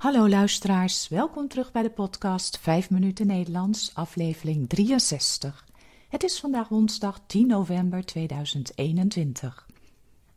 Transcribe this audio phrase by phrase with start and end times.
[0.00, 5.66] Hallo luisteraars, welkom terug bij de podcast 5 minuten Nederlands, aflevering 63.
[6.08, 9.66] Het is vandaag woensdag 10 november 2021.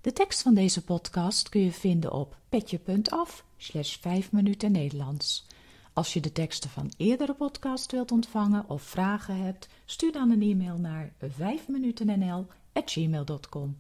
[0.02, 5.48] De tekst van deze podcast kun je vinden op petje.af slash 5 minuten Nederlands.
[5.94, 10.42] Als je de teksten van eerdere podcast wilt ontvangen of vragen hebt, stuur dan een
[10.42, 13.78] e-mail naar 5minutennl.gmail.com.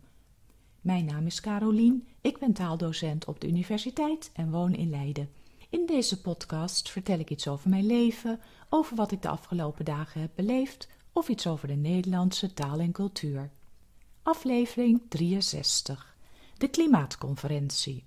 [0.82, 5.42] Mijn naam is Carolien, ik ben taaldocent op de universiteit en woon in Leiden.
[5.74, 10.22] In deze podcast vertel ik iets over mijn leven, over wat ik de afgelopen dagen
[10.22, 13.52] heb beleefd of iets over de Nederlandse taal en cultuur.
[14.24, 16.16] Aflevering 63.
[16.58, 18.04] De Klimaatconferentie.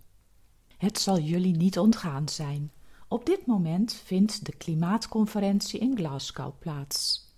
[0.76, 2.72] Het zal jullie niet ontgaan zijn.
[3.08, 7.30] Op dit moment vindt de Klimaatconferentie in Glasgow plaats.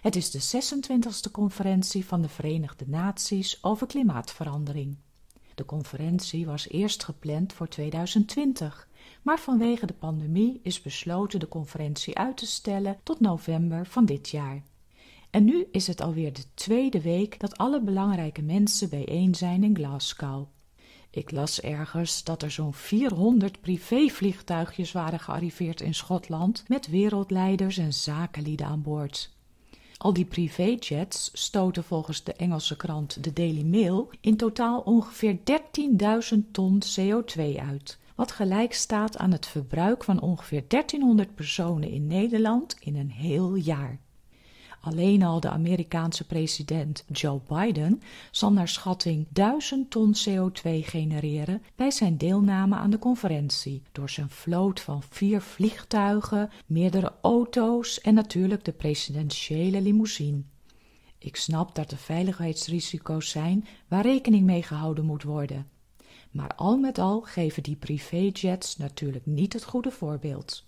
[0.00, 4.96] Het is de 26e conferentie van de Verenigde Naties over klimaatverandering.
[5.54, 8.88] De conferentie was eerst gepland voor 2020,
[9.22, 14.28] maar vanwege de pandemie is besloten de conferentie uit te stellen tot november van dit
[14.28, 14.62] jaar.
[15.30, 19.76] En nu is het alweer de tweede week dat alle belangrijke mensen bijeen zijn in
[19.76, 20.46] Glasgow.
[21.10, 27.92] Ik las ergens dat er zo'n 400 privévliegtuigjes waren gearriveerd in Schotland met wereldleiders en
[27.92, 29.30] zakenlieden aan boord.
[29.96, 36.38] Al die privéjets stoten volgens de Engelse krant The Daily Mail in totaal ongeveer 13.000
[36.50, 42.76] ton CO2 uit, wat gelijk staat aan het verbruik van ongeveer 1300 personen in Nederland
[42.80, 43.98] in een heel jaar.
[44.80, 51.90] Alleen al de Amerikaanse president Joe Biden zal naar schatting 1000 ton CO2 genereren bij
[51.90, 58.64] zijn deelname aan de conferentie door zijn vloot van vier vliegtuigen, meerdere auto's en natuurlijk
[58.64, 60.42] de presidentiële limousine.
[61.18, 65.66] Ik snap dat er veiligheidsrisico's zijn waar rekening mee gehouden moet worden.
[66.32, 70.64] Maar al met al geven die privéjets natuurlijk niet het goede voorbeeld.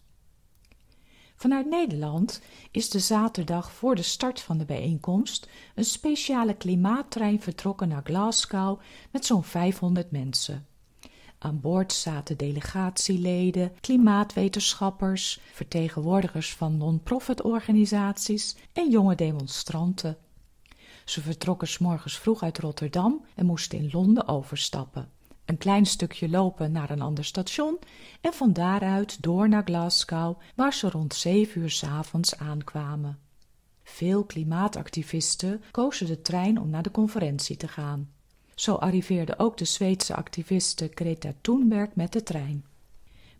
[1.36, 2.40] Vanuit Nederland
[2.70, 8.80] is de zaterdag voor de start van de bijeenkomst een speciale klimaattrein vertrokken naar Glasgow
[9.10, 10.66] met zo'n 500 mensen.
[11.38, 20.16] Aan boord zaten delegatieleden, klimaatwetenschappers, vertegenwoordigers van non-profit organisaties en jonge demonstranten.
[21.04, 25.13] Ze vertrokken s morgens vroeg uit Rotterdam en moesten in Londen overstappen
[25.44, 27.78] een klein stukje lopen naar een ander station
[28.20, 33.18] en van daaruit door naar Glasgow, waar ze rond zeven uur s avonds aankwamen.
[33.82, 38.10] Veel klimaatactivisten kozen de trein om naar de conferentie te gaan.
[38.54, 42.64] Zo arriveerde ook de Zweedse activiste Greta Thunberg met de trein.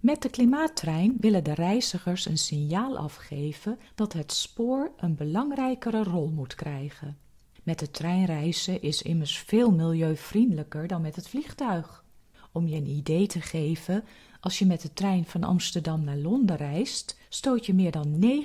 [0.00, 6.28] Met de klimaattrein willen de reizigers een signaal afgeven dat het spoor een belangrijkere rol
[6.28, 7.18] moet krijgen.
[7.64, 12.04] Met de trein reizen is immers veel milieuvriendelijker dan met het vliegtuig.
[12.52, 14.04] Om je een idee te geven,
[14.40, 18.40] als je met de trein van Amsterdam naar Londen reist, stoot je meer dan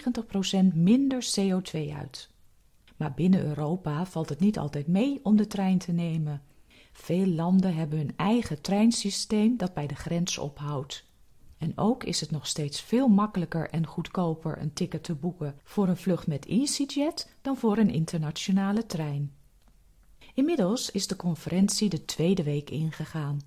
[0.71, 2.29] 90% minder CO2 uit.
[2.97, 6.41] Maar binnen Europa valt het niet altijd mee om de trein te nemen.
[6.91, 11.08] Veel landen hebben hun eigen treinsysteem dat bij de grens ophoudt.
[11.59, 15.87] En ook is het nog steeds veel makkelijker en goedkoper een ticket te boeken voor
[15.87, 19.33] een vlucht met EasyJet dan voor een internationale trein.
[20.33, 23.39] Inmiddels is de conferentie de tweede week ingegaan.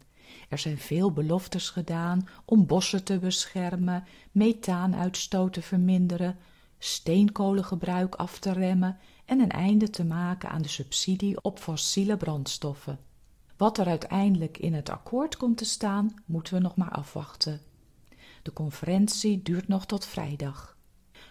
[0.48, 6.38] Er zijn veel beloftes gedaan om bossen te beschermen, methaanuitstoot te verminderen,
[6.78, 12.98] steenkolengebruik af te remmen en een einde te maken aan de subsidie op fossiele brandstoffen.
[13.56, 17.60] Wat er uiteindelijk in het akkoord komt te staan, moeten we nog maar afwachten.
[18.42, 20.76] De conferentie duurt nog tot vrijdag.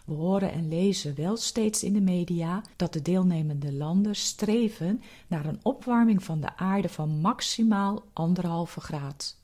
[0.06, 5.46] We horen en lezen wel steeds in de media dat de deelnemende landen streven naar
[5.46, 9.40] een opwarming van de aarde van maximaal anderhalve graad.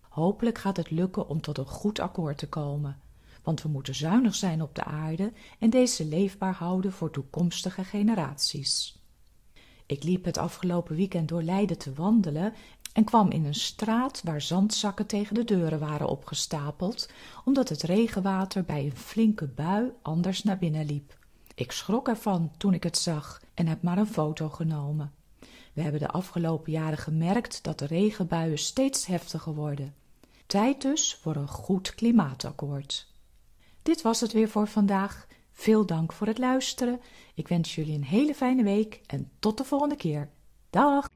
[0.00, 3.00] Hopelijk gaat het lukken om tot een goed akkoord te komen,
[3.42, 8.98] want we moeten zuinig zijn op de aarde en deze leefbaar houden voor toekomstige generaties.
[9.86, 12.54] Ik liep het afgelopen weekend door Leiden te wandelen
[12.92, 17.08] en kwam in een straat waar zandzakken tegen de deuren waren opgestapeld,
[17.44, 21.18] omdat het regenwater bij een flinke bui anders naar binnen liep.
[21.54, 25.12] Ik schrok ervan toen ik het zag en heb maar een foto genomen.
[25.72, 29.94] We hebben de afgelopen jaren gemerkt dat de regenbuien steeds heftiger worden.
[30.46, 33.12] Tijd dus voor een goed klimaatakkoord.
[33.82, 35.26] Dit was het weer voor vandaag.
[35.52, 37.00] Veel dank voor het luisteren.
[37.34, 40.30] Ik wens jullie een hele fijne week en tot de volgende keer.
[40.70, 41.08] Dag!